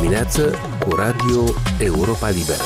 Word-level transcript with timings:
dimineață 0.00 0.58
cu 0.78 0.94
Radio 0.94 1.54
Europa 1.78 2.28
Liberă. 2.28 2.62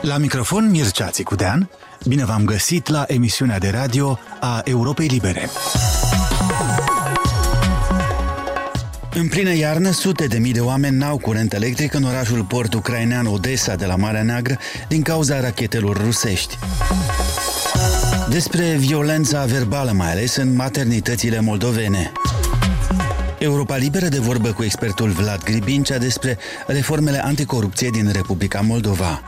La 0.00 0.16
microfon 0.16 0.70
Mircea 0.70 1.06
Țicudean, 1.06 1.70
bine 2.06 2.24
v-am 2.24 2.44
găsit 2.44 2.88
la 2.88 3.04
emisiunea 3.06 3.58
de 3.58 3.68
radio 3.68 4.18
a 4.40 4.60
Europei 4.64 5.06
Libere. 5.06 5.48
În 9.14 9.28
plină 9.28 9.54
iarnă, 9.54 9.90
sute 9.90 10.26
de 10.26 10.38
mii 10.38 10.52
de 10.52 10.60
oameni 10.60 10.96
n-au 10.96 11.18
curent 11.18 11.52
electric 11.52 11.94
în 11.94 12.02
orașul 12.02 12.44
port 12.44 12.74
ucrainean 12.74 13.26
Odessa 13.26 13.74
de 13.74 13.86
la 13.86 13.96
Marea 13.96 14.22
Neagră 14.22 14.58
din 14.88 15.02
cauza 15.02 15.40
rachetelor 15.40 15.96
rusești. 16.04 16.58
Despre 18.28 18.76
violența 18.78 19.44
verbală, 19.44 19.92
mai 19.92 20.10
ales 20.10 20.36
în 20.36 20.54
maternitățile 20.54 21.40
moldovene. 21.40 22.12
Europa 23.40 23.76
Liberă 23.76 24.08
de 24.08 24.18
vorbă 24.18 24.52
cu 24.52 24.62
expertul 24.62 25.10
Vlad 25.10 25.42
Gribincea 25.44 25.98
despre 25.98 26.38
reformele 26.66 27.24
anticorupție 27.24 27.88
din 27.92 28.10
Republica 28.12 28.60
Moldova. 28.60 29.22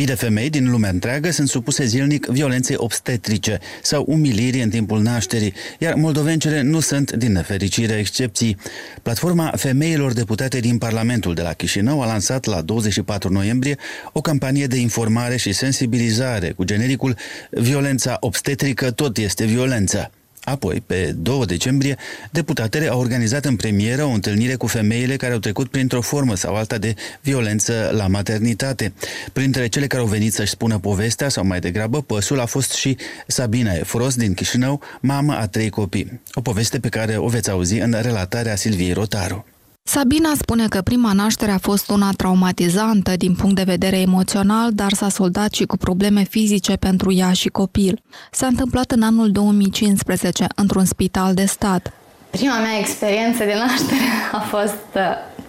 Mii 0.00 0.08
de 0.08 0.14
femei 0.14 0.50
din 0.50 0.70
lumea 0.70 0.90
întreagă 0.90 1.30
sunt 1.30 1.48
supuse 1.48 1.84
zilnic 1.84 2.26
violenței 2.26 2.76
obstetrice 2.78 3.58
sau 3.82 4.04
umilirii 4.06 4.62
în 4.62 4.70
timpul 4.70 5.00
nașterii, 5.02 5.54
iar 5.78 5.94
moldovencele 5.94 6.60
nu 6.60 6.80
sunt, 6.80 7.12
din 7.12 7.32
nefericire, 7.32 7.92
excepții. 7.92 8.56
Platforma 9.02 9.52
Femeilor 9.56 10.12
Deputate 10.12 10.60
din 10.60 10.78
Parlamentul 10.78 11.34
de 11.34 11.42
la 11.42 11.52
Chișinău 11.52 12.02
a 12.02 12.06
lansat 12.06 12.44
la 12.44 12.60
24 12.60 13.32
noiembrie 13.32 13.76
o 14.12 14.20
campanie 14.20 14.66
de 14.66 14.76
informare 14.76 15.36
și 15.36 15.52
sensibilizare 15.52 16.50
cu 16.50 16.64
genericul 16.64 17.16
Violența 17.50 18.16
obstetrică 18.20 18.90
tot 18.90 19.16
este 19.16 19.44
violență. 19.44 20.10
Apoi, 20.44 20.82
pe 20.86 21.14
2 21.16 21.46
decembrie, 21.46 21.96
deputatele 22.30 22.88
au 22.88 23.00
organizat 23.00 23.44
în 23.44 23.56
premieră 23.56 24.04
o 24.04 24.10
întâlnire 24.10 24.54
cu 24.54 24.66
femeile 24.66 25.16
care 25.16 25.32
au 25.32 25.38
trecut 25.38 25.70
printr-o 25.70 26.00
formă 26.00 26.34
sau 26.34 26.54
alta 26.54 26.78
de 26.78 26.94
violență 27.20 27.90
la 27.92 28.06
maternitate. 28.06 28.92
Printre 29.32 29.66
cele 29.66 29.86
care 29.86 30.02
au 30.02 30.08
venit 30.08 30.32
să-și 30.32 30.50
spună 30.50 30.78
povestea 30.78 31.28
sau 31.28 31.44
mai 31.44 31.60
degrabă 31.60 32.02
păsul 32.02 32.40
a 32.40 32.46
fost 32.46 32.72
și 32.72 32.96
Sabina 33.26 33.72
Efros 33.72 34.14
din 34.14 34.34
Chișinău, 34.34 34.80
mamă 35.00 35.36
a 35.36 35.46
trei 35.46 35.70
copii. 35.70 36.20
O 36.32 36.40
poveste 36.40 36.80
pe 36.80 36.88
care 36.88 37.16
o 37.16 37.28
veți 37.28 37.50
auzi 37.50 37.78
în 37.78 37.96
relatarea 38.00 38.56
Silviei 38.56 38.92
Rotaru. 38.92 39.44
Sabina 39.82 40.32
spune 40.36 40.68
că 40.68 40.80
prima 40.80 41.12
naștere 41.12 41.50
a 41.50 41.58
fost 41.58 41.90
una 41.90 42.10
traumatizantă 42.16 43.16
din 43.16 43.34
punct 43.34 43.54
de 43.54 43.62
vedere 43.62 44.00
emoțional, 44.00 44.70
dar 44.72 44.92
s-a 44.92 45.08
soldat 45.08 45.52
și 45.52 45.64
cu 45.64 45.76
probleme 45.76 46.22
fizice 46.22 46.76
pentru 46.76 47.12
ea 47.12 47.32
și 47.32 47.48
copil. 47.48 48.02
S-a 48.30 48.46
întâmplat 48.46 48.90
în 48.90 49.02
anul 49.02 49.30
2015, 49.30 50.46
într-un 50.54 50.84
spital 50.84 51.34
de 51.34 51.44
stat. 51.44 51.92
Prima 52.30 52.58
mea 52.58 52.78
experiență 52.78 53.44
de 53.44 53.54
naștere 53.54 54.08
a 54.32 54.40
fost 54.40 54.86
uh, 54.94 55.02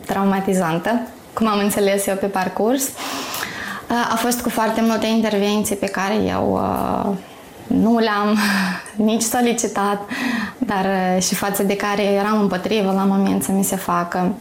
traumatizantă, 0.05 1.07
cum 1.33 1.47
am 1.47 1.59
înțeles 1.59 2.05
eu 2.05 2.15
pe 2.15 2.25
parcurs. 2.25 2.83
Uh, 2.83 4.11
a 4.11 4.15
fost 4.15 4.41
cu 4.41 4.49
foarte 4.49 4.81
multe 4.81 5.07
intervenții 5.07 5.75
pe 5.75 5.85
care 5.85 6.15
eu 6.15 6.53
uh, 6.53 7.15
nu 7.73 7.97
le-am 7.97 8.37
nici 9.11 9.21
solicitat, 9.21 10.09
dar 10.57 10.85
uh, 10.85 11.23
și 11.23 11.35
față 11.35 11.63
de 11.63 11.75
care 11.75 12.03
eram 12.03 12.39
împotrivă 12.41 12.91
la 12.91 13.03
moment 13.03 13.43
să 13.43 13.51
mi 13.51 13.63
se 13.63 13.75
facă. 13.75 14.33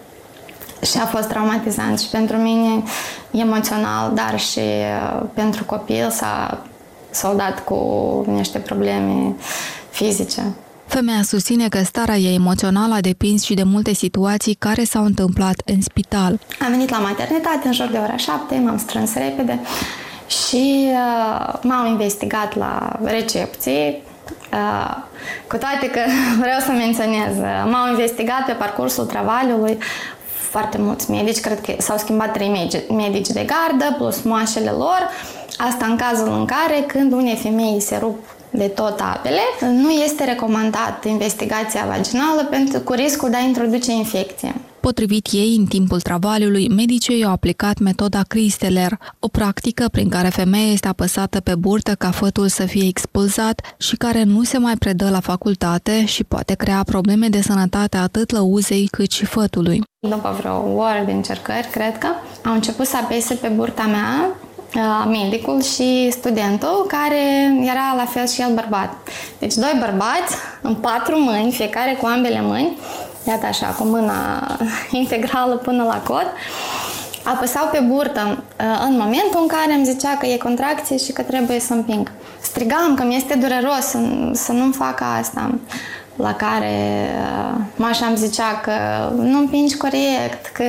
Și 0.83 0.99
a 0.99 1.07
fost 1.07 1.29
traumatizant 1.29 2.01
și 2.01 2.09
pentru 2.09 2.37
mine 2.37 2.83
emoțional, 3.31 4.13
dar 4.15 4.39
și 4.39 4.59
uh, 4.59 5.23
pentru 5.35 5.65
copil 5.65 6.11
s-a 6.11 6.63
soldat 7.11 7.65
cu 7.65 7.77
niște 8.29 8.59
probleme 8.59 9.35
fizice. 9.91 10.43
Femeia 10.87 11.23
susține 11.23 11.69
că 11.69 11.83
starea 11.83 12.17
ei 12.17 12.35
emoțională 12.35 12.95
a 12.95 13.01
depins 13.01 13.43
și 13.43 13.55
de 13.55 13.63
multe 13.63 13.93
situații 13.93 14.55
care 14.55 14.85
s-au 14.85 15.05
întâmplat 15.05 15.63
în 15.65 15.81
spital. 15.81 16.41
Am 16.61 16.71
venit 16.71 16.91
la 16.91 16.99
maternitate 16.99 17.67
în 17.67 17.73
jur 17.73 17.87
de 17.87 17.99
ora 17.99 18.17
7, 18.17 18.63
m-am 18.65 18.79
strâns 18.79 19.15
repede 19.15 19.61
și 20.31 20.89
uh, 20.91 21.55
m-am 21.63 21.87
investigat 21.87 22.57
la 22.57 22.99
recepție, 23.05 24.03
uh, 24.53 24.97
cu 25.49 25.57
toate 25.57 25.91
că 25.91 26.01
vreau 26.43 26.61
să 26.61 26.71
menționez, 26.71 27.37
uh, 27.39 27.71
m-au 27.71 27.89
investigat 27.89 28.45
pe 28.47 28.53
parcursul 28.53 29.05
travaliului 29.05 29.79
foarte 30.51 30.79
mulți 30.79 31.11
medici, 31.11 31.41
cred 31.41 31.61
că 31.61 31.73
s-au 31.79 31.97
schimbat 31.97 32.33
trei 32.33 32.49
medici, 32.49 32.83
medici 32.89 33.29
de 33.29 33.47
gardă 33.47 33.95
plus 33.97 34.23
moașele 34.23 34.71
lor, 34.71 35.11
asta 35.59 35.87
în 35.87 35.97
cazul 35.97 36.33
în 36.33 36.45
care 36.45 36.85
când 36.87 37.13
unei 37.13 37.37
femei 37.37 37.81
se 37.81 37.97
rup 38.01 38.19
de 38.51 38.67
tot 38.67 39.01
apele, 39.01 39.41
nu 39.61 39.91
este 39.91 40.25
recomandat 40.25 41.05
investigația 41.05 41.85
vaginală 41.89 42.45
pentru, 42.51 42.81
cu 42.81 42.93
riscul 42.93 43.31
de 43.31 43.37
a 43.37 43.41
introduce 43.41 43.93
infecție. 43.93 44.55
Potrivit 44.81 45.29
ei, 45.33 45.57
în 45.59 45.67
timpul 45.67 46.01
travaliului, 46.01 46.69
medicii 46.69 47.25
au 47.25 47.33
aplicat 47.33 47.79
metoda 47.79 48.23
Cristeler, 48.29 48.99
o 49.19 49.29
practică 49.29 49.89
prin 49.93 50.09
care 50.09 50.29
femeia 50.29 50.73
este 50.73 50.89
apăsată 50.89 51.41
pe 51.41 51.55
burtă 51.55 51.95
ca 51.95 52.11
fătul 52.11 52.49
să 52.49 52.67
fie 52.67 52.87
expulzat 52.87 53.75
și 53.79 53.97
care 53.97 54.23
nu 54.23 54.43
se 54.43 54.59
mai 54.59 54.75
predă 54.77 55.11
la 55.11 55.21
facultate 55.21 56.05
și 56.05 56.25
poate 56.25 56.55
crea 56.55 56.83
probleme 56.87 57.29
de 57.29 57.41
sănătate 57.41 57.97
atât 57.97 58.31
lăuzei 58.31 58.89
cât 58.91 59.11
și 59.11 59.25
fătului. 59.25 59.83
După 59.99 60.37
vreo 60.39 60.75
oră 60.77 61.03
de 61.07 61.13
încercări, 61.13 61.69
cred 61.71 61.99
că, 61.99 62.09
au 62.45 62.53
început 62.53 62.87
să 62.87 62.97
apese 62.97 63.35
pe 63.35 63.49
burta 63.49 63.83
mea 63.87 64.35
medicul 65.07 65.63
și 65.63 66.11
studentul, 66.11 66.85
care 66.89 67.23
era 67.63 67.95
la 67.97 68.05
fel 68.05 68.27
și 68.27 68.41
el 68.41 68.55
bărbat. 68.55 68.97
Deci 69.39 69.55
doi 69.55 69.77
bărbați 69.79 70.35
în 70.63 70.75
patru 70.75 71.19
mâini, 71.19 71.53
fiecare 71.53 71.99
cu 72.01 72.07
ambele 72.07 72.43
mâini, 72.43 72.77
iată 73.29 73.47
așa, 73.47 73.67
cu 73.67 73.85
mâna 73.85 74.47
integrală 74.91 75.57
până 75.57 75.83
la 75.83 76.03
cot, 76.07 76.27
apăsau 77.23 77.69
pe 77.73 77.79
burtă 77.89 78.43
în 78.87 78.97
momentul 78.97 79.39
în 79.41 79.47
care 79.47 79.73
îmi 79.73 79.85
zicea 79.85 80.17
că 80.17 80.27
e 80.27 80.37
contracție 80.37 80.97
și 80.97 81.13
că 81.13 81.23
trebuie 81.23 81.61
să 81.61 81.73
împing. 81.73 82.13
Strigam 82.41 82.95
că 82.95 83.03
mi 83.03 83.17
este 83.17 83.35
dureros 83.35 83.85
să, 83.85 83.99
să 84.33 84.53
nu-mi 84.53 84.73
facă 84.73 85.05
asta 85.05 85.55
la 86.17 86.35
care 86.35 87.09
mașa 87.77 88.07
îmi 88.07 88.17
zicea 88.17 88.61
că 88.63 88.73
nu 89.15 89.39
împingi 89.39 89.77
corect, 89.77 90.47
că 90.53 90.65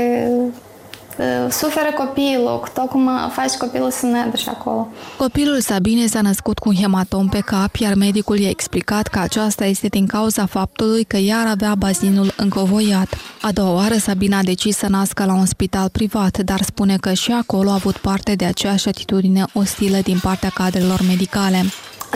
suferă 1.50 1.92
copilul, 1.98 2.64
tot 2.74 2.90
cum 2.90 3.10
faci 3.30 3.54
copilul 3.54 3.92
să 3.92 4.06
ne 4.06 4.32
și 4.36 4.50
acolo. 4.50 4.88
Copilul 5.18 5.60
Sabine 5.60 6.06
s-a 6.06 6.22
născut 6.22 6.60
cu 6.60 6.70
un 6.70 6.76
hematom 6.76 7.28
pe 7.30 7.40
cap, 7.40 7.76
iar 7.76 7.94
medicul 7.94 8.40
i-a 8.40 8.50
explicat 8.50 9.08
că 9.08 9.20
aceasta 9.20 9.66
este 9.66 9.88
din 9.88 10.08
cauza 10.08 10.46
faptului 10.46 11.04
că 11.04 11.18
ea 11.18 11.50
avea 11.50 11.76
bazinul 11.76 12.34
încovoiat. 12.38 13.08
A 13.42 13.52
doua 13.52 13.74
oară, 13.74 13.94
Sabina 13.94 14.38
a 14.38 14.44
decis 14.44 14.78
să 14.78 14.88
nască 14.90 15.26
la 15.26 15.34
un 15.34 15.46
spital 15.46 15.90
privat, 15.90 16.38
dar 16.38 16.62
spune 16.62 16.98
că 16.98 17.14
și 17.14 17.32
acolo 17.32 17.70
a 17.70 17.74
avut 17.74 17.98
parte 17.98 18.36
de 18.36 18.46
aceeași 18.46 18.88
atitudine 18.88 19.46
ostilă 19.54 19.98
din 20.04 20.20
partea 20.22 20.50
cadrelor 20.54 21.00
medicale. 21.08 21.64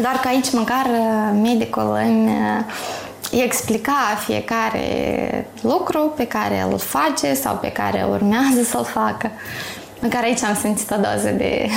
Dar 0.01 0.19
că 0.21 0.27
aici 0.27 0.51
măcar 0.51 0.85
medicul 1.41 1.99
îmi 2.05 2.29
explica 3.31 4.17
fiecare 4.25 5.47
lucru 5.61 6.13
pe 6.15 6.27
care 6.27 6.65
îl 6.69 6.77
face 6.77 7.33
sau 7.33 7.55
pe 7.55 7.71
care 7.71 8.05
urmează 8.09 8.63
să-l 8.63 8.83
facă. 8.83 9.31
Măcar 9.99 10.23
aici 10.23 10.43
am 10.43 10.55
simțit 10.55 10.91
o 10.91 10.95
doză 10.95 11.29
de 11.29 11.69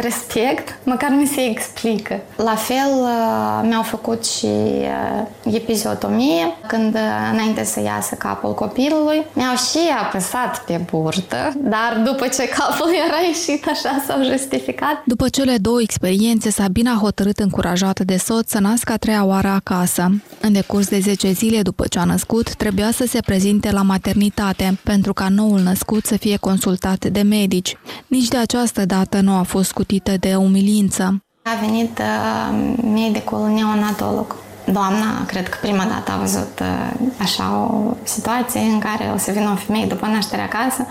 respect, 0.00 0.78
măcar 0.84 1.10
mi 1.10 1.26
se 1.26 1.40
explică. 1.40 2.20
La 2.36 2.54
fel 2.54 2.90
uh, 3.00 3.68
mi-au 3.68 3.82
făcut 3.82 4.26
și 4.26 4.46
uh, 4.46 5.54
epiziotomie, 5.54 6.44
când 6.66 6.94
uh, 6.94 7.00
înainte 7.32 7.64
să 7.64 7.80
iasă 7.80 8.14
capul 8.14 8.54
copilului, 8.54 9.26
mi-au 9.32 9.54
și 9.54 9.78
apăsat 10.02 10.64
pe 10.64 10.80
burtă, 10.90 11.52
dar 11.56 12.02
după 12.04 12.26
ce 12.26 12.48
capul 12.48 12.90
era 13.06 13.18
ieșit, 13.26 13.66
așa 13.66 14.02
s-au 14.06 14.24
justificat. 14.24 15.02
După 15.04 15.28
cele 15.28 15.56
două 15.56 15.80
experiențe, 15.80 16.50
Sabina 16.50 16.92
a 16.92 16.98
hotărât 17.00 17.38
încurajată 17.38 18.04
de 18.04 18.16
soț 18.16 18.50
să 18.50 18.58
nască 18.58 18.92
a 18.92 18.96
treia 18.96 19.24
oară 19.24 19.48
acasă. 19.48 20.10
În 20.40 20.52
decurs 20.52 20.88
de 20.88 20.98
10 20.98 21.32
zile 21.32 21.62
după 21.62 21.86
ce 21.86 21.98
a 21.98 22.04
născut, 22.04 22.54
trebuia 22.54 22.90
să 22.90 23.04
se 23.08 23.20
prezinte 23.20 23.70
la 23.70 23.82
maternitate, 23.82 24.78
pentru 24.84 25.12
ca 25.12 25.28
noul 25.28 25.60
născut 25.60 26.06
să 26.06 26.16
fie 26.16 26.36
consultat 26.36 27.04
de 27.04 27.22
medici. 27.22 27.76
Nici 28.06 28.28
de 28.28 28.36
această 28.36 28.84
dată 28.84 29.20
nu 29.20 29.32
a 29.32 29.42
fost 29.42 29.72
cu 29.72 29.82
scutită 29.88 30.16
de 30.26 30.34
umilință. 30.34 31.22
A 31.42 31.50
venit 31.60 31.98
uh, 31.98 32.74
medicul 32.82 33.48
neonatolog. 33.48 34.36
Doamna, 34.64 35.24
cred 35.26 35.48
că 35.48 35.56
prima 35.60 35.84
dată 35.84 36.12
a 36.12 36.16
văzut 36.16 36.60
uh, 36.60 36.90
așa 37.18 37.68
o 37.72 37.94
situație 38.02 38.60
în 38.60 38.78
care 38.78 39.12
o 39.14 39.18
să 39.18 39.30
vină 39.30 39.50
o 39.52 39.54
femeie 39.54 39.86
după 39.86 40.06
naștere 40.06 40.42
acasă 40.42 40.86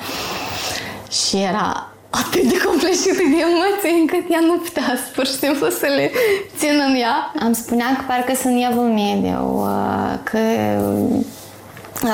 și 1.10 1.38
era 1.38 1.92
atât 2.10 2.44
de 2.44 2.58
compleșită 2.66 3.24
de 3.34 3.40
emoții 3.48 4.00
încât 4.02 4.26
ea 4.32 4.40
nu 4.40 4.54
putea 4.54 4.98
pur 5.16 5.26
și 5.26 5.38
simplu 5.38 5.70
să 5.70 5.88
le 5.96 6.12
țină 6.58 6.84
în 6.88 6.96
ea. 6.96 7.32
Am 7.40 7.54
spunea 7.54 7.96
că 7.98 8.04
parcă 8.08 8.34
sunt 8.36 8.56
evul 8.72 8.90
mediu, 9.04 9.42
uh, 9.56 10.14
că 10.24 10.40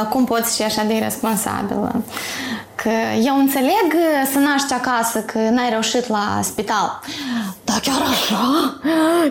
cum 0.09 0.25
poți 0.25 0.55
și 0.55 0.61
așa 0.61 0.83
de 0.83 0.95
irresponsabilă 0.95 2.03
Că 2.83 2.89
eu 3.25 3.37
înțeleg 3.37 3.87
să 4.31 4.39
naști 4.39 4.73
acasă, 4.73 5.19
că 5.19 5.37
n-ai 5.37 5.69
reușit 5.69 6.07
la 6.07 6.39
spital. 6.41 6.99
Dar 7.63 7.79
chiar 7.79 8.01
așa? 8.11 8.43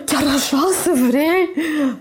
Chiar 0.04 0.26
așa 0.36 0.62
să 0.82 0.90
vrei? 0.94 1.42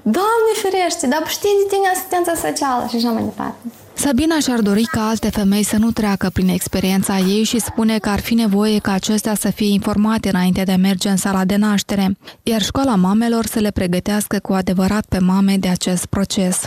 Doamne 0.02 0.52
ferește, 0.62 1.08
dar 1.08 1.24
știi 1.28 1.50
de 1.62 1.76
tine 1.76 1.88
asistența 1.94 2.34
socială 2.48 2.86
și 2.90 2.96
așa 2.96 3.10
mai 3.10 3.24
departe. 3.24 3.58
Sabina 3.94 4.40
și-ar 4.40 4.60
dori 4.60 4.84
ca 4.84 5.08
alte 5.08 5.30
femei 5.30 5.64
să 5.64 5.78
nu 5.78 5.92
treacă 5.92 6.30
prin 6.34 6.48
experiența 6.48 7.18
ei 7.18 7.44
și 7.44 7.60
spune 7.60 7.98
că 7.98 8.10
ar 8.10 8.20
fi 8.20 8.34
nevoie 8.34 8.80
ca 8.80 8.92
acestea 8.92 9.36
să 9.36 9.50
fie 9.50 9.72
informate 9.72 10.30
înainte 10.30 10.64
de 10.64 10.72
a 10.72 10.78
merge 10.78 11.10
în 11.10 11.18
sala 11.18 11.46
de 11.46 11.56
naștere, 11.56 12.18
iar 12.44 12.62
școala 12.62 12.96
mamelor 12.96 13.46
să 13.46 13.60
le 13.60 13.72
pregătească 13.72 14.40
cu 14.40 14.54
adevărat 14.54 15.06
pe 15.10 15.20
mame 15.20 15.58
de 15.58 15.68
acest 15.68 16.06
proces. 16.06 16.62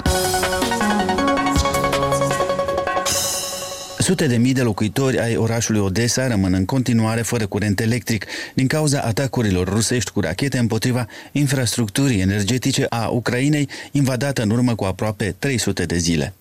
Sute 4.05 4.27
de 4.27 4.37
mii 4.37 4.53
de 4.53 4.63
locuitori 4.63 5.21
ai 5.21 5.37
orașului 5.37 5.81
Odessa 5.81 6.27
rămân 6.27 6.53
în 6.53 6.65
continuare 6.65 7.23
fără 7.23 7.47
curent 7.47 7.81
electric 7.81 8.27
din 8.55 8.67
cauza 8.67 9.01
atacurilor 9.01 9.69
rusești 9.69 10.11
cu 10.11 10.21
rachete 10.21 10.59
împotriva 10.59 11.07
infrastructurii 11.33 12.21
energetice 12.21 12.87
a 12.89 13.09
Ucrainei 13.09 13.69
invadată 13.91 14.43
în 14.43 14.51
urmă 14.51 14.75
cu 14.75 14.85
aproape 14.85 15.35
300 15.39 15.85
de 15.85 15.97
zile. 15.97 16.35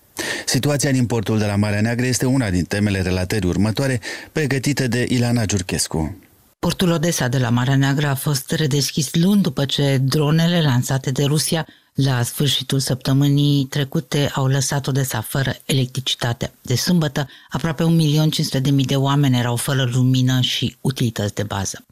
Situația 0.46 0.90
din 0.90 1.06
portul 1.06 1.38
de 1.38 1.44
la 1.44 1.56
Marea 1.56 1.80
Neagră 1.80 2.06
este 2.06 2.26
una 2.26 2.50
din 2.50 2.64
temele 2.64 3.02
relatării 3.02 3.48
următoare, 3.48 4.00
pregătite 4.32 4.86
de 4.86 5.06
Ilana 5.08 5.44
Giurchescu. 5.44 6.16
Portul 6.58 6.90
Odessa 6.90 7.28
de 7.28 7.38
la 7.38 7.48
Marea 7.48 7.76
Neagră 7.76 8.06
a 8.06 8.14
fost 8.14 8.50
redeschis 8.50 9.14
luni 9.14 9.42
după 9.42 9.64
ce 9.64 9.98
dronele 10.02 10.62
lansate 10.62 11.10
de 11.10 11.24
Rusia 11.24 11.66
la 11.94 12.22
sfârșitul 12.22 12.78
săptămânii 12.78 13.64
trecute 13.64 14.30
au 14.34 14.46
lăsat 14.46 14.86
Odessa 14.86 15.20
fără 15.20 15.54
electricitate. 15.64 16.52
De 16.62 16.74
sâmbătă, 16.74 17.28
aproape 17.50 17.84
1.500.000 18.60 18.84
de 18.86 18.96
oameni 18.96 19.38
erau 19.38 19.56
fără 19.56 19.90
lumină 19.92 20.40
și 20.40 20.76
utilități 20.80 21.34
de 21.34 21.42
bază. 21.42 21.84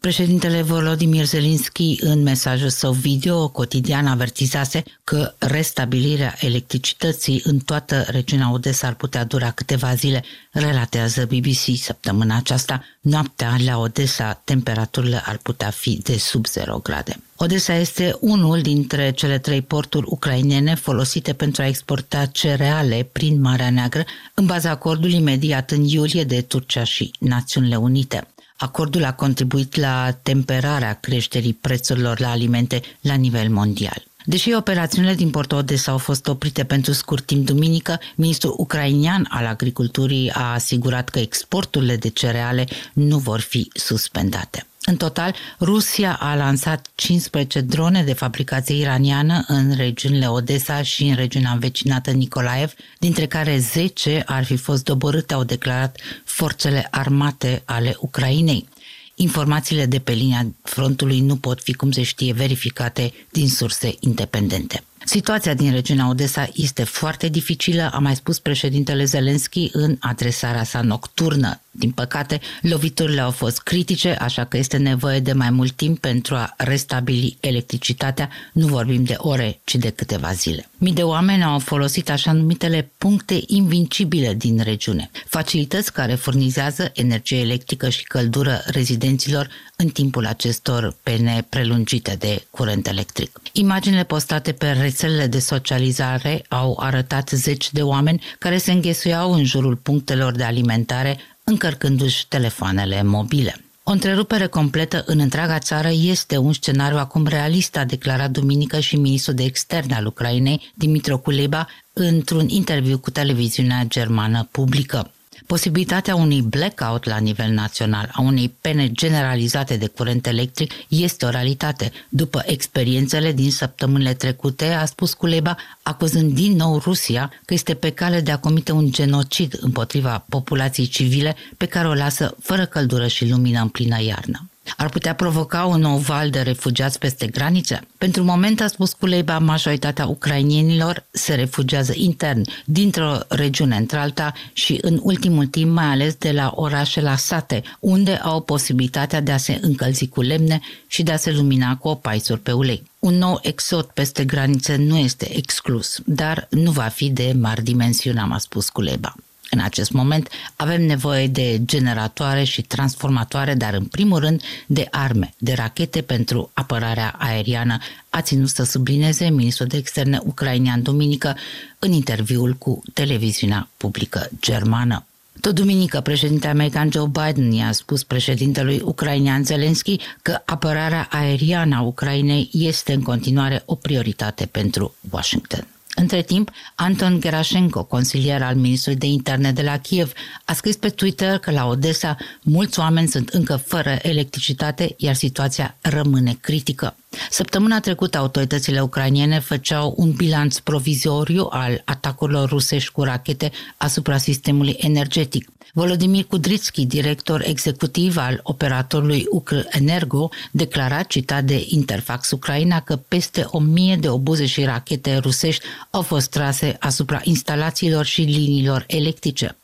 Președintele 0.00 0.62
Volodymyr 0.62 1.24
Zelensky, 1.24 1.96
în 2.00 2.22
mesajul 2.22 2.68
său 2.68 2.92
video 2.92 3.48
cotidian, 3.48 4.06
avertizase 4.06 4.82
că 5.04 5.34
restabilirea 5.38 6.36
electricității 6.40 7.40
în 7.44 7.58
toată 7.58 8.04
regiunea 8.08 8.52
Odessa 8.52 8.86
ar 8.86 8.94
putea 8.94 9.24
dura 9.24 9.50
câteva 9.50 9.94
zile, 9.94 10.24
relatează 10.52 11.24
BBC 11.24 11.76
săptămâna 11.76 12.36
aceasta. 12.36 12.84
Noaptea 13.00 13.56
la 13.64 13.78
Odessa 13.78 14.40
temperaturile 14.44 15.22
ar 15.24 15.38
putea 15.42 15.70
fi 15.70 16.00
de 16.02 16.18
sub 16.18 16.46
0 16.46 16.78
grade. 16.82 17.20
Odessa 17.36 17.74
este 17.74 18.16
unul 18.20 18.60
dintre 18.60 19.10
cele 19.10 19.38
trei 19.38 19.62
porturi 19.62 20.06
ucrainene 20.08 20.74
folosite 20.74 21.32
pentru 21.32 21.62
a 21.62 21.66
exporta 21.66 22.26
cereale 22.26 23.08
prin 23.12 23.40
Marea 23.40 23.70
Neagră, 23.70 24.04
în 24.34 24.46
baza 24.46 24.70
acordului 24.70 25.16
imediat 25.16 25.70
în 25.70 25.84
iulie 25.84 26.24
de 26.24 26.40
Turcia 26.40 26.84
și 26.84 27.10
Națiunile 27.18 27.76
Unite. 27.76 28.26
Acordul 28.60 29.04
a 29.04 29.12
contribuit 29.12 29.76
la 29.76 30.10
temperarea 30.22 30.94
creșterii 30.94 31.52
prețurilor 31.52 32.20
la 32.20 32.30
alimente 32.30 32.80
la 33.00 33.14
nivel 33.14 33.48
mondial. 33.48 34.04
Deși 34.24 34.52
operațiunile 34.52 35.14
din 35.14 35.30
Porto 35.30 35.56
Odessa 35.56 35.92
au 35.92 35.98
fost 35.98 36.26
oprite 36.26 36.64
pentru 36.64 36.92
scurt 36.92 37.26
timp 37.26 37.46
duminică, 37.46 38.00
ministrul 38.14 38.54
ucrainian 38.56 39.26
al 39.30 39.46
agriculturii 39.46 40.30
a 40.30 40.52
asigurat 40.52 41.08
că 41.08 41.18
exporturile 41.18 41.96
de 41.96 42.08
cereale 42.08 42.66
nu 42.92 43.18
vor 43.18 43.40
fi 43.40 43.70
suspendate. 43.74 44.67
În 44.88 44.96
total, 44.96 45.34
Rusia 45.60 46.14
a 46.20 46.34
lansat 46.34 46.90
15 46.94 47.60
drone 47.60 48.02
de 48.02 48.12
fabricație 48.12 48.76
iraniană 48.76 49.44
în 49.46 49.74
regiunile 49.76 50.26
Odessa 50.26 50.82
și 50.82 51.04
în 51.04 51.14
regiunea 51.14 51.50
învecinată 51.50 52.10
Nicolaev, 52.10 52.72
dintre 52.98 53.26
care 53.26 53.58
10 53.58 54.22
ar 54.26 54.44
fi 54.44 54.56
fost 54.56 54.84
doborâte, 54.84 55.34
au 55.34 55.44
declarat 55.44 56.00
forțele 56.24 56.88
armate 56.90 57.62
ale 57.64 57.96
Ucrainei. 58.00 58.68
Informațiile 59.14 59.86
de 59.86 59.98
pe 59.98 60.12
linia 60.12 60.46
frontului 60.62 61.20
nu 61.20 61.36
pot 61.36 61.62
fi, 61.62 61.72
cum 61.72 61.90
se 61.90 62.02
știe, 62.02 62.32
verificate 62.32 63.12
din 63.30 63.48
surse 63.48 63.94
independente. 64.00 64.82
Situația 65.04 65.54
din 65.54 65.72
regiunea 65.72 66.08
Odessa 66.08 66.48
este 66.54 66.84
foarte 66.84 67.28
dificilă, 67.28 67.90
a 67.92 67.98
mai 67.98 68.14
spus 68.16 68.38
președintele 68.38 69.04
Zelenski 69.04 69.68
în 69.72 69.96
adresarea 70.00 70.64
sa 70.64 70.80
nocturnă. 70.80 71.60
Din 71.70 71.90
păcate, 71.90 72.40
loviturile 72.60 73.20
au 73.20 73.30
fost 73.30 73.60
critice, 73.60 74.16
așa 74.20 74.44
că 74.44 74.56
este 74.56 74.76
nevoie 74.76 75.20
de 75.20 75.32
mai 75.32 75.50
mult 75.50 75.72
timp 75.72 75.98
pentru 75.98 76.34
a 76.34 76.54
restabili 76.56 77.36
electricitatea. 77.40 78.28
Nu 78.52 78.66
vorbim 78.66 79.04
de 79.04 79.14
ore, 79.16 79.60
ci 79.64 79.74
de 79.74 79.90
câteva 79.90 80.32
zile. 80.32 80.68
Mii 80.78 80.92
de 80.92 81.02
oameni 81.02 81.42
au 81.42 81.58
folosit 81.58 82.10
așa 82.10 82.32
numitele 82.32 82.90
puncte 82.98 83.40
invincibile 83.46 84.34
din 84.34 84.60
regiune, 84.62 85.10
facilități 85.26 85.92
care 85.92 86.14
furnizează 86.14 86.90
energie 86.94 87.38
electrică 87.38 87.88
și 87.88 88.02
căldură 88.02 88.62
rezidenților 88.66 89.48
în 89.76 89.88
timpul 89.88 90.26
acestor 90.26 90.96
pene 91.02 91.46
prelungite 91.48 92.16
de 92.18 92.46
curent 92.50 92.86
electric. 92.86 93.40
Imaginile 93.52 94.04
postate 94.04 94.52
pe 94.52 94.72
rețelele 94.88 95.26
de 95.26 95.38
socializare 95.38 96.44
au 96.48 96.78
arătat 96.80 97.28
zeci 97.28 97.72
de 97.72 97.82
oameni 97.82 98.22
care 98.38 98.58
se 98.58 98.72
înghesuiau 98.72 99.32
în 99.32 99.44
jurul 99.44 99.76
punctelor 99.76 100.32
de 100.32 100.44
alimentare 100.44 101.18
încărcându-și 101.44 102.28
telefoanele 102.28 103.02
mobile. 103.02 103.54
O 103.82 103.90
întrerupere 103.90 104.46
completă 104.46 105.02
în 105.06 105.18
întreaga 105.18 105.58
țară 105.58 105.88
este 105.92 106.36
un 106.36 106.52
scenariu 106.52 106.98
acum 106.98 107.26
realist, 107.26 107.76
a 107.76 107.84
declarat 107.84 108.30
duminică 108.30 108.80
și 108.80 108.96
ministrul 108.96 109.34
de 109.34 109.44
externe 109.44 109.94
al 109.94 110.06
Ucrainei, 110.06 110.72
Dimitro 110.74 111.18
Kuleba, 111.18 111.68
într-un 111.92 112.48
interviu 112.48 112.98
cu 112.98 113.10
televiziunea 113.10 113.84
germană 113.86 114.48
publică. 114.50 115.12
Posibilitatea 115.48 116.14
unui 116.14 116.42
blackout 116.42 117.04
la 117.04 117.16
nivel 117.16 117.50
național, 117.50 118.10
a 118.12 118.20
unei 118.20 118.54
pene 118.60 118.90
generalizate 118.92 119.76
de 119.76 119.86
curent 119.86 120.26
electric, 120.26 120.72
este 120.88 121.24
o 121.24 121.28
realitate. 121.28 121.92
După 122.08 122.42
experiențele 122.46 123.32
din 123.32 123.50
săptămânile 123.50 124.14
trecute, 124.14 124.64
a 124.64 124.84
spus 124.84 125.12
Culeba, 125.14 125.56
acuzând 125.82 126.32
din 126.32 126.56
nou 126.56 126.78
Rusia 126.78 127.32
că 127.44 127.54
este 127.54 127.74
pe 127.74 127.90
cale 127.90 128.20
de 128.20 128.30
a 128.30 128.38
comite 128.38 128.72
un 128.72 128.90
genocid 128.90 129.58
împotriva 129.60 130.24
populației 130.28 130.86
civile 130.86 131.36
pe 131.56 131.66
care 131.66 131.88
o 131.88 131.94
lasă 131.94 132.36
fără 132.40 132.66
căldură 132.66 133.06
și 133.06 133.28
lumină 133.28 133.60
în 133.60 133.68
plină 133.68 134.02
iarnă 134.02 134.48
ar 134.76 134.88
putea 134.88 135.14
provoca 135.14 135.64
un 135.64 135.80
nou 135.80 135.96
val 135.96 136.30
de 136.30 136.40
refugiați 136.40 136.98
peste 136.98 137.26
granițe? 137.26 137.80
Pentru 137.98 138.24
moment, 138.24 138.60
a 138.60 138.66
spus 138.66 138.92
Culeba, 138.92 139.38
majoritatea 139.38 140.06
ucrainienilor 140.06 141.06
se 141.10 141.34
refugiază 141.34 141.92
intern, 141.96 142.42
dintr-o 142.64 143.18
regiune 143.28 143.76
într-alta 143.76 144.32
și 144.52 144.78
în 144.80 145.00
ultimul 145.02 145.46
timp 145.46 145.72
mai 145.72 145.84
ales 145.84 146.14
de 146.14 146.32
la 146.32 146.52
orașe 146.54 147.00
la 147.00 147.16
sate, 147.16 147.62
unde 147.80 148.14
au 148.14 148.40
posibilitatea 148.40 149.20
de 149.20 149.32
a 149.32 149.36
se 149.36 149.58
încălzi 149.62 150.08
cu 150.08 150.20
lemne 150.20 150.60
și 150.86 151.02
de 151.02 151.12
a 151.12 151.16
se 151.16 151.30
lumina 151.30 151.76
cu 151.76 151.88
opaisuri 151.88 152.40
pe 152.40 152.52
ulei. 152.52 152.82
Un 152.98 153.14
nou 153.14 153.40
exod 153.42 153.84
peste 153.84 154.24
granițe 154.24 154.76
nu 154.76 154.96
este 154.96 155.36
exclus, 155.36 156.00
dar 156.04 156.46
nu 156.50 156.70
va 156.70 156.82
fi 156.82 157.10
de 157.10 157.34
mari 157.40 157.62
dimensiuni, 157.62 158.18
am 158.18 158.36
spus 158.38 158.68
Culeba. 158.68 159.14
În 159.50 159.58
acest 159.60 159.90
moment 159.90 160.28
avem 160.56 160.82
nevoie 160.82 161.26
de 161.26 161.60
generatoare 161.64 162.44
și 162.44 162.62
transformatoare, 162.62 163.54
dar 163.54 163.74
în 163.74 163.84
primul 163.84 164.18
rând 164.18 164.42
de 164.66 164.86
arme, 164.90 165.34
de 165.38 165.52
rachete 165.52 166.00
pentru 166.00 166.50
apărarea 166.52 167.14
aeriană, 167.18 167.78
a 168.10 168.22
ținut 168.22 168.48
să 168.48 168.62
sublineze 168.64 169.28
ministrul 169.28 169.66
de 169.66 169.76
externe 169.76 170.20
ucrainean 170.24 170.82
duminică 170.82 171.36
în 171.78 171.92
interviul 171.92 172.54
cu 172.54 172.82
televiziunea 172.92 173.68
publică 173.76 174.30
germană. 174.40 175.02
Tot 175.40 175.54
duminică, 175.54 176.00
președintele 176.00 176.52
american 176.52 176.90
Joe 176.92 177.06
Biden 177.06 177.52
i-a 177.52 177.72
spus 177.72 178.04
președintelui 178.04 178.80
ucrainean 178.84 179.44
Zelensky 179.44 179.96
că 180.22 180.40
apărarea 180.44 181.08
aeriană 181.10 181.76
a 181.76 181.80
Ucrainei 181.80 182.48
este 182.52 182.92
în 182.92 183.02
continuare 183.02 183.62
o 183.64 183.74
prioritate 183.74 184.46
pentru 184.46 184.94
Washington. 185.10 185.66
Între 186.00 186.22
timp, 186.22 186.50
Anton 186.74 187.20
Gerashenko, 187.20 187.84
consilier 187.84 188.42
al 188.42 188.54
ministrului 188.54 188.98
de 188.98 189.06
interne 189.06 189.52
de 189.52 189.62
la 189.62 189.78
Kiev, 189.78 190.12
a 190.44 190.52
scris 190.52 190.76
pe 190.76 190.88
Twitter 190.88 191.38
că 191.38 191.50
la 191.50 191.66
Odessa 191.66 192.16
mulți 192.42 192.78
oameni 192.78 193.08
sunt 193.08 193.28
încă 193.28 193.56
fără 193.56 193.98
electricitate, 194.02 194.94
iar 194.96 195.14
situația 195.14 195.76
rămâne 195.80 196.36
critică. 196.40 196.96
Săptămâna 197.30 197.80
trecută, 197.80 198.18
autoritățile 198.18 198.80
ucrainiene 198.80 199.38
făceau 199.38 199.94
un 199.96 200.10
bilanț 200.10 200.58
provizoriu 200.58 201.46
al 201.50 201.82
atacurilor 201.84 202.48
rusești 202.48 202.92
cu 202.92 203.02
rachete 203.02 203.50
asupra 203.76 204.18
sistemului 204.18 204.76
energetic. 204.78 205.50
Volodymyr 205.72 206.24
Kudrytski, 206.24 206.86
director 206.86 207.42
executiv 207.46 208.16
al 208.16 208.40
operatorului 208.42 209.24
Energo, 209.68 210.28
declara, 210.50 211.02
citat 211.02 211.44
de 211.44 211.66
Interfax 211.68 212.30
Ucraina, 212.30 212.80
că 212.80 212.96
peste 212.96 213.46
o 213.50 213.58
mie 213.58 213.96
de 213.96 214.08
obuze 214.08 214.46
și 214.46 214.64
rachete 214.64 215.16
rusești 215.16 215.64
au 215.90 216.02
fost 216.02 216.30
trase 216.30 216.76
asupra 216.80 217.20
instalațiilor 217.24 218.04
și 218.04 218.20
liniilor 218.20 218.84
electrice. 218.86 219.56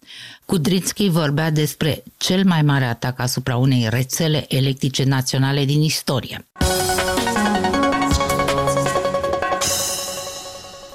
Kudrytski 0.45 1.09
vorbea 1.09 1.50
despre 1.50 2.02
cel 2.16 2.45
mai 2.45 2.62
mare 2.62 2.85
atac 2.85 3.19
asupra 3.19 3.57
unei 3.57 3.87
rețele 3.90 4.45
electrice 4.49 5.04
naționale 5.04 5.64
din 5.64 5.83
istorie. 5.83 6.47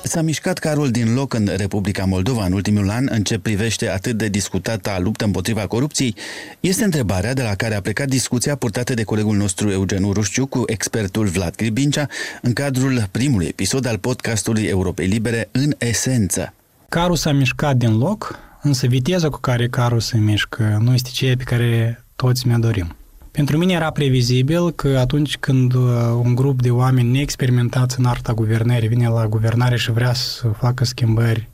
S-a 0.10 0.22
mișcat 0.22 0.58
carul 0.58 0.92
din 0.92 1.13
loc 1.13 1.34
în 1.34 1.50
Republica 1.58 2.06
Moldova 2.06 2.46
în 2.46 2.51
ultimul 2.51 2.89
an 2.89 3.08
în 3.10 3.24
ce 3.24 3.39
privește 3.39 3.89
atât 3.89 4.18
de 4.18 4.28
discutata 4.28 5.00
luptă 5.00 5.25
împotriva 5.25 5.68
corupției? 5.68 6.16
Este 6.60 6.84
întrebarea 6.84 7.34
de 7.34 7.42
la 7.42 7.56
care 7.56 7.75
a 7.75 7.82
plecat 7.82 8.08
discuția 8.08 8.56
purtată 8.56 8.94
de 8.94 9.04
colegul 9.04 9.36
nostru 9.36 9.70
Eugen 9.70 10.04
Urușciu 10.04 10.46
cu 10.46 10.63
expertul 10.66 11.25
Vlad 11.25 11.56
Gribincea 11.56 12.08
în 12.42 12.54
cadrul 12.54 13.08
primului 13.12 13.46
episod 13.46 13.86
al 13.86 13.98
podcastului 13.98 14.63
Europei 14.63 15.08
Libere 15.08 15.50
în 15.51 15.74
esență. 15.78 16.54
Carul 16.89 17.16
s-a 17.16 17.32
mișcat 17.32 17.75
din 17.75 17.98
loc, 17.98 18.39
însă 18.62 18.88
viteza 18.88 19.30
cu 19.30 19.39
care 19.39 19.68
carul 19.68 20.00
se 20.00 20.18
mișcă 20.18 20.80
nu 20.82 20.94
este 20.94 21.10
ceea 21.13 21.36
pe 21.38 21.44
care 21.44 22.04
toți 22.16 22.48
mi-o 22.48 22.58
dorim. 22.58 22.99
Pentru 23.39 23.58
mine 23.58 23.74
era 23.74 23.91
previzibil 23.91 24.72
că 24.72 24.98
atunci 24.98 25.38
când 25.38 25.74
uh, 25.74 25.81
un 26.24 26.36
grup 26.36 26.62
de 26.62 26.72
oameni 26.72 27.12
neexperimentați 27.12 28.00
în 28.00 28.05
arta 28.05 28.34
guvernării 28.34 28.88
vine 28.88 29.08
la 29.08 29.27
guvernare 29.27 29.77
și 29.77 29.91
vrea 29.91 30.13
să 30.13 30.48
facă 30.48 30.86
schimbări 30.86 31.50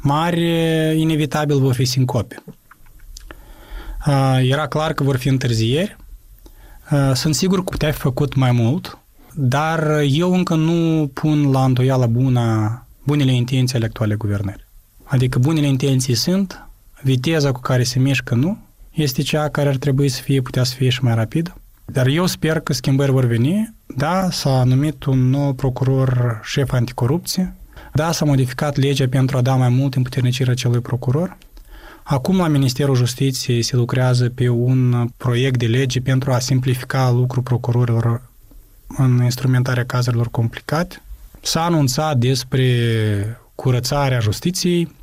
mari, 0.00 0.40
inevitabil 1.00 1.58
vor 1.58 1.74
fi 1.74 1.84
sincope. 1.84 2.42
Uh, 4.06 4.38
era 4.42 4.66
clar 4.66 4.92
că 4.92 5.02
vor 5.02 5.16
fi 5.16 5.28
întârzieri. 5.28 5.96
Uh, 6.90 7.10
sunt 7.14 7.34
sigur 7.34 7.58
că 7.58 7.70
putea 7.70 7.92
fi 7.92 7.98
făcut 7.98 8.34
mai 8.34 8.52
mult, 8.52 8.98
dar 9.34 10.00
eu 10.08 10.34
încă 10.34 10.54
nu 10.54 11.10
pun 11.14 11.50
la 11.50 11.64
îndoială 11.64 12.06
bună, 12.06 12.86
bunele 13.02 13.32
intenții 13.32 13.76
ale 13.76 13.84
actuale 13.86 14.14
guvernări. 14.14 14.66
Adică 15.04 15.38
bunele 15.38 15.66
intenții 15.66 16.14
sunt, 16.14 16.66
viteza 17.02 17.52
cu 17.52 17.60
care 17.60 17.82
se 17.82 17.98
mișcă 17.98 18.34
nu, 18.34 18.65
este 18.96 19.22
cea 19.22 19.48
care 19.48 19.68
ar 19.68 19.76
trebui 19.76 20.08
să 20.08 20.22
fie, 20.22 20.40
putea 20.40 20.64
să 20.64 20.74
fie 20.74 20.88
și 20.88 21.04
mai 21.04 21.14
rapidă. 21.14 21.56
Dar 21.84 22.06
eu 22.06 22.26
sper 22.26 22.60
că 22.60 22.72
schimbări 22.72 23.10
vor 23.10 23.24
veni. 23.24 23.74
Da, 23.86 24.30
s-a 24.30 24.64
numit 24.64 25.04
un 25.04 25.30
nou 25.30 25.52
procuror 25.52 26.40
șef 26.44 26.72
anticorupție. 26.72 27.54
Da, 27.92 28.12
s-a 28.12 28.24
modificat 28.24 28.76
legea 28.76 29.08
pentru 29.08 29.36
a 29.36 29.40
da 29.40 29.54
mai 29.54 29.68
mult 29.68 29.94
împuternicire 29.94 30.50
acelui 30.50 30.80
procuror. 30.80 31.36
Acum 32.02 32.36
la 32.36 32.48
Ministerul 32.48 32.94
Justiției 32.94 33.62
se 33.62 33.76
lucrează 33.76 34.28
pe 34.28 34.48
un 34.48 35.08
proiect 35.16 35.58
de 35.58 35.66
lege 35.66 36.00
pentru 36.00 36.32
a 36.32 36.38
simplifica 36.38 37.10
lucrul 37.10 37.42
procurorilor 37.42 38.22
în 38.86 39.20
instrumentarea 39.22 39.84
cazurilor 39.84 40.28
complicate. 40.30 41.02
S-a 41.40 41.64
anunțat 41.64 42.16
despre 42.16 42.66
curățarea 43.54 44.18
justiției, 44.18 44.95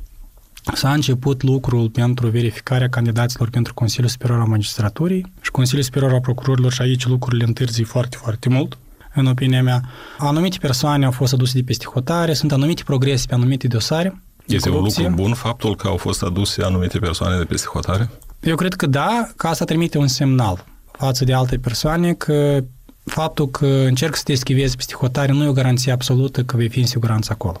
S-a 0.72 0.92
început 0.92 1.42
lucrul 1.42 1.90
pentru 1.90 2.28
verificarea 2.28 2.88
candidaților 2.88 3.50
pentru 3.50 3.74
Consiliul 3.74 4.08
Superior 4.08 4.40
al 4.40 4.46
Magistraturii 4.46 5.32
și 5.40 5.50
Consiliul 5.50 5.84
Superior 5.84 6.12
al 6.12 6.20
Procurorilor 6.20 6.72
și 6.72 6.82
aici 6.82 7.06
lucrurile 7.06 7.44
întârzi 7.44 7.82
foarte, 7.82 8.16
foarte 8.16 8.48
mult 8.48 8.78
în 9.14 9.26
opinia 9.26 9.62
mea. 9.62 9.80
Anumite 10.18 10.56
persoane 10.60 11.04
au 11.04 11.10
fost 11.10 11.32
aduse 11.32 11.58
de 11.58 11.62
peste 11.64 11.84
hotare, 11.92 12.32
sunt 12.32 12.52
anumite 12.52 12.82
progrese 12.84 13.26
pe 13.28 13.34
anumite 13.34 13.66
dosare. 13.66 14.22
Este 14.46 14.70
un 14.70 14.82
lucru 14.82 15.08
bun 15.14 15.34
faptul 15.34 15.76
că 15.76 15.88
au 15.88 15.96
fost 15.96 16.22
aduse 16.22 16.62
anumite 16.62 16.98
persoane 16.98 17.38
de 17.38 17.44
peste 17.44 17.66
hotare? 17.72 18.10
Eu 18.40 18.56
cred 18.56 18.74
că 18.74 18.86
da, 18.86 19.28
că 19.36 19.46
asta 19.46 19.64
trimite 19.64 19.98
un 19.98 20.06
semnal 20.06 20.64
față 20.92 21.24
de 21.24 21.32
alte 21.32 21.56
persoane 21.58 22.12
că 22.12 22.64
faptul 23.04 23.48
că 23.48 23.66
încerc 23.66 24.16
să 24.16 24.22
te 24.24 24.32
eschivezi 24.32 24.76
peste 24.76 24.94
hotare 24.94 25.32
nu 25.32 25.44
e 25.44 25.48
o 25.48 25.52
garanție 25.52 25.92
absolută 25.92 26.42
că 26.42 26.56
vei 26.56 26.68
fi 26.68 26.80
în 26.80 26.86
siguranță 26.86 27.32
acolo. 27.32 27.56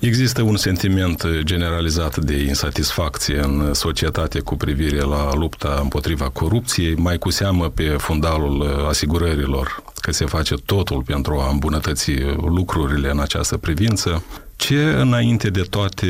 Există 0.00 0.42
un 0.42 0.56
sentiment 0.56 1.26
generalizat 1.40 2.16
de 2.16 2.42
insatisfacție 2.42 3.40
în 3.40 3.74
societate 3.74 4.40
cu 4.40 4.56
privire 4.56 5.00
la 5.00 5.34
lupta 5.34 5.78
împotriva 5.82 6.28
corupției, 6.28 6.94
mai 6.94 7.18
cu 7.18 7.30
seamă 7.30 7.68
pe 7.68 7.84
fundalul 7.84 8.84
asigurărilor 8.88 9.82
că 10.00 10.12
se 10.12 10.24
face 10.24 10.54
totul 10.54 11.02
pentru 11.02 11.38
a 11.38 11.50
îmbunătăți 11.50 12.12
lucrurile 12.36 13.10
în 13.10 13.20
această 13.20 13.56
privință. 13.56 14.24
Ce 14.56 14.82
înainte 14.82 15.50
de 15.50 15.62
toate 15.70 16.06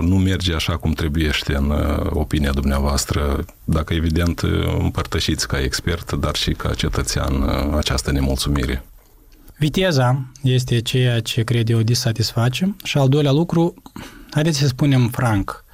nu 0.00 0.16
merge 0.16 0.54
așa 0.54 0.76
cum 0.76 0.92
trebuiește 0.92 1.54
în 1.54 1.72
opinia 2.10 2.52
dumneavoastră, 2.52 3.44
dacă 3.64 3.94
evident 3.94 4.40
împărtășiți 4.78 5.48
ca 5.48 5.60
expert, 5.60 6.12
dar 6.12 6.34
și 6.34 6.50
ca 6.50 6.74
cetățean 6.74 7.48
această 7.76 8.12
nemulțumire? 8.12 8.84
Viteza 9.62 10.30
este 10.42 10.80
ceea 10.80 11.20
ce 11.20 11.42
cred 11.42 11.68
eu 11.68 11.82
disatisface 11.82 12.76
și 12.84 12.98
al 12.98 13.08
doilea 13.08 13.32
lucru, 13.32 13.74
haideți 14.30 14.58
să 14.58 14.66
spunem 14.66 15.08
franc, 15.08 15.64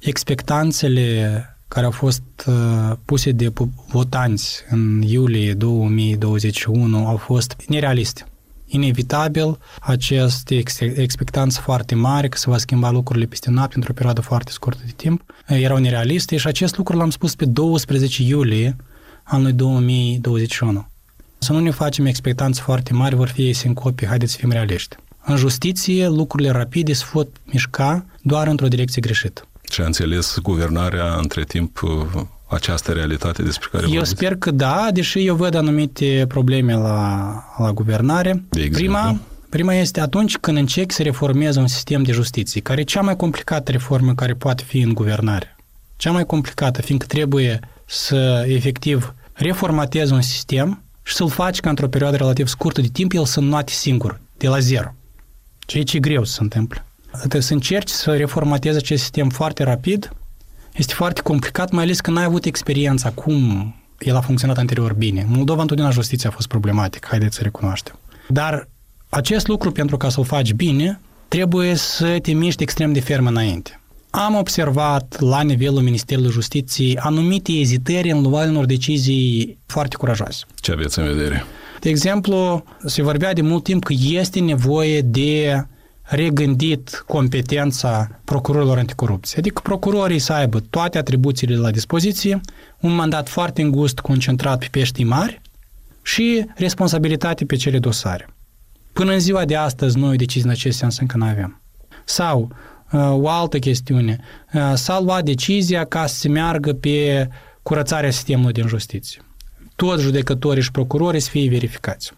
expectanțele 0.00 1.40
care 1.68 1.84
au 1.84 1.90
fost 1.90 2.22
uh, 2.46 2.92
puse 3.04 3.30
de 3.30 3.52
votanți 3.88 4.62
în 4.70 5.02
iulie 5.02 5.54
2021 5.54 7.06
au 7.06 7.16
fost 7.16 7.56
nerealiste. 7.68 8.26
Inevitabil, 8.66 9.58
aceste 9.80 10.62
expectanțe 10.78 11.60
foarte 11.60 11.94
mari 11.94 12.28
că 12.28 12.36
se 12.36 12.50
va 12.50 12.58
schimba 12.58 12.90
lucrurile 12.90 13.26
peste 13.26 13.50
noapte 13.50 13.76
într-o 13.76 13.92
perioadă 13.92 14.20
foarte 14.20 14.50
scurtă 14.50 14.82
de 14.84 14.92
timp 14.96 15.22
erau 15.46 15.76
nerealiste 15.76 16.36
și 16.36 16.46
acest 16.46 16.76
lucru 16.76 16.96
l-am 16.96 17.10
spus 17.10 17.34
pe 17.34 17.44
12 17.44 18.22
iulie 18.22 18.76
anului 19.22 19.52
2021. 19.52 20.86
Să 21.38 21.52
nu 21.52 21.58
ne 21.58 21.70
facem 21.70 22.06
expectanți 22.06 22.60
foarte 22.60 22.92
mari, 22.92 23.14
vor 23.14 23.28
fi 23.28 23.42
ei 23.42 23.52
sincopi, 23.52 24.06
haideți 24.06 24.32
să 24.32 24.38
fim 24.38 24.50
realiști. 24.50 24.96
În 25.24 25.36
justiție, 25.36 26.08
lucrurile 26.08 26.50
rapide 26.50 26.92
se 26.92 27.04
pot 27.12 27.28
mișca 27.44 28.04
doar 28.22 28.46
într-o 28.46 28.68
direcție 28.68 29.00
greșită. 29.00 29.46
Și 29.70 29.80
a 29.80 29.84
înțeles 29.84 30.38
guvernarea 30.42 31.14
între 31.14 31.44
timp 31.44 31.80
această 32.48 32.92
realitate 32.92 33.42
despre 33.42 33.68
care 33.72 33.82
Eu 33.84 33.90
vorbiți? 33.90 34.10
sper 34.10 34.36
că 34.36 34.50
da, 34.50 34.88
deși 34.92 35.26
eu 35.26 35.34
văd 35.34 35.54
anumite 35.54 36.24
probleme 36.28 36.74
la, 36.74 37.44
la 37.58 37.72
guvernare. 37.72 38.44
De 38.48 38.60
exemplu? 38.60 38.78
Prima, 38.78 39.20
prima 39.48 39.74
este 39.74 40.00
atunci 40.00 40.36
când 40.36 40.56
încerc 40.56 40.92
să 40.92 41.02
reformez 41.02 41.56
un 41.56 41.66
sistem 41.66 42.02
de 42.02 42.12
justiție, 42.12 42.60
care 42.60 42.80
e 42.80 42.84
cea 42.84 43.00
mai 43.00 43.16
complicată 43.16 43.70
reformă 43.70 44.14
care 44.14 44.34
poate 44.34 44.62
fi 44.66 44.80
în 44.80 44.94
guvernare. 44.94 45.56
Cea 45.96 46.10
mai 46.10 46.26
complicată, 46.26 46.82
fiindcă 46.82 47.06
trebuie 47.06 47.60
să 47.86 48.44
efectiv 48.48 49.14
reformatezi 49.32 50.12
un 50.12 50.20
sistem 50.20 50.82
și 51.06 51.14
să-l 51.14 51.30
faci 51.30 51.60
ca 51.60 51.68
într-o 51.68 51.88
perioadă 51.88 52.16
relativ 52.16 52.46
scurtă 52.46 52.80
de 52.80 52.88
timp 52.88 53.12
el 53.12 53.24
să 53.24 53.40
înnoate 53.40 53.72
singur, 53.72 54.20
de 54.36 54.48
la 54.48 54.58
zero. 54.58 54.94
Ceea 55.58 55.84
ce 55.84 55.96
e 55.96 56.00
greu 56.00 56.24
să 56.24 56.32
se 56.32 56.42
întâmple. 56.42 56.86
Trebuie 57.18 57.42
să 57.42 57.52
încerci 57.52 57.88
să 57.88 58.16
reformatezi 58.16 58.76
acest 58.76 59.02
sistem 59.02 59.28
foarte 59.28 59.62
rapid. 59.62 60.12
Este 60.72 60.94
foarte 60.94 61.20
complicat, 61.20 61.70
mai 61.70 61.82
ales 61.82 62.00
că 62.00 62.10
n-ai 62.10 62.24
avut 62.24 62.44
experiența 62.44 63.10
cum 63.10 63.74
el 63.98 64.16
a 64.16 64.20
funcționat 64.20 64.58
anterior 64.58 64.92
bine. 64.92 65.26
Moldova 65.28 65.60
întotdeauna 65.60 65.94
justiția 65.94 66.30
a 66.30 66.32
fost 66.32 66.46
problematic, 66.46 67.06
haideți 67.06 67.36
să 67.36 67.42
recunoaștem. 67.42 67.98
Dar 68.28 68.68
acest 69.08 69.46
lucru, 69.46 69.72
pentru 69.72 69.96
ca 69.96 70.08
să-l 70.08 70.24
faci 70.24 70.52
bine, 70.52 71.00
trebuie 71.28 71.74
să 71.74 72.18
te 72.22 72.32
miști 72.32 72.62
extrem 72.62 72.92
de 72.92 73.00
ferm 73.00 73.26
înainte. 73.26 73.80
Am 74.18 74.34
observat 74.34 75.16
la 75.20 75.42
nivelul 75.42 75.80
Ministerului 75.80 76.30
Justiției 76.30 76.98
anumite 76.98 77.52
ezitări 77.52 78.10
în 78.10 78.22
luarea 78.22 78.50
unor 78.50 78.64
decizii 78.64 79.58
foarte 79.66 79.96
curajoase. 79.96 80.44
Ce 80.54 80.72
aveți 80.72 80.98
în 80.98 81.04
vedere? 81.04 81.44
De 81.80 81.88
exemplu, 81.88 82.64
se 82.84 83.02
vorbea 83.02 83.32
de 83.32 83.40
mult 83.40 83.64
timp 83.64 83.84
că 83.84 83.94
este 83.98 84.40
nevoie 84.40 85.00
de 85.00 85.66
regândit 86.02 87.04
competența 87.06 88.20
procurorilor 88.24 88.78
anticorupție. 88.78 89.38
Adică 89.38 89.60
procurorii 89.64 90.18
să 90.18 90.32
aibă 90.32 90.60
toate 90.60 90.98
atribuțiile 90.98 91.56
la 91.56 91.70
dispoziție, 91.70 92.40
un 92.80 92.94
mandat 92.94 93.28
foarte 93.28 93.62
îngust 93.62 93.98
concentrat 93.98 94.58
pe 94.58 94.68
peștii 94.70 95.04
mari 95.04 95.40
și 96.02 96.44
responsabilitate 96.54 97.44
pe 97.44 97.56
cele 97.56 97.78
dosare. 97.78 98.28
Până 98.92 99.12
în 99.12 99.18
ziua 99.20 99.44
de 99.44 99.56
astăzi, 99.56 99.98
noi 99.98 100.16
decizii 100.16 100.44
în 100.44 100.50
acest 100.50 100.78
sens 100.78 100.98
încă 100.98 101.16
nu 101.16 101.24
avem. 101.24 101.60
Sau 102.04 102.50
o 102.92 103.28
altă 103.28 103.58
chestiune. 103.58 104.20
S-a 104.74 105.00
luat 105.00 105.24
decizia 105.24 105.84
ca 105.84 106.06
să 106.06 106.14
se 106.14 106.28
meargă 106.28 106.72
pe 106.72 107.28
curățarea 107.62 108.10
sistemului 108.10 108.52
din 108.52 108.66
justiție. 108.66 109.20
Toți 109.76 110.02
judecătorii 110.02 110.62
și 110.62 110.70
procurorii 110.70 111.20
să 111.20 111.30
fie 111.30 111.48
verificați. 111.48 112.12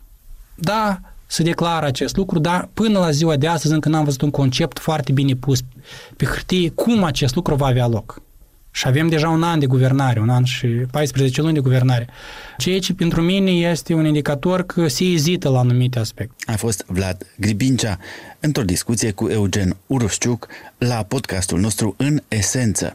Da, 0.54 1.00
se 1.26 1.42
declară 1.42 1.86
acest 1.86 2.16
lucru, 2.16 2.38
dar 2.38 2.68
până 2.74 2.98
la 2.98 3.10
ziua 3.10 3.36
de 3.36 3.46
astăzi 3.46 3.74
încă 3.74 3.88
n-am 3.88 4.04
văzut 4.04 4.20
un 4.20 4.30
concept 4.30 4.78
foarte 4.78 5.12
bine 5.12 5.34
pus 5.34 5.60
pe 6.16 6.24
hârtie 6.24 6.70
cum 6.70 7.02
acest 7.02 7.34
lucru 7.34 7.54
va 7.54 7.66
avea 7.66 7.86
loc. 7.86 8.22
Și 8.78 8.86
avem 8.86 9.08
deja 9.08 9.28
un 9.28 9.42
an 9.42 9.58
de 9.58 9.66
guvernare, 9.66 10.20
un 10.20 10.28
an 10.28 10.44
și 10.44 10.66
14 10.66 11.40
luni 11.40 11.54
de 11.54 11.60
guvernare. 11.60 12.08
Ceea 12.56 12.78
ce 12.78 12.94
pentru 12.94 13.20
mine 13.20 13.50
este 13.50 13.94
un 13.94 14.06
indicator 14.06 14.62
că 14.62 14.88
se 14.88 15.04
ezită 15.04 15.48
la 15.48 15.58
anumite 15.58 15.98
aspecte. 15.98 16.52
A 16.52 16.56
fost 16.56 16.84
Vlad 16.86 17.26
Gribincea 17.36 17.98
într-o 18.40 18.62
discuție 18.62 19.10
cu 19.10 19.28
Eugen 19.28 19.76
Urușciuc 19.86 20.46
la 20.78 21.04
podcastul 21.08 21.60
nostru 21.60 21.94
În 21.96 22.20
Esență. 22.28 22.94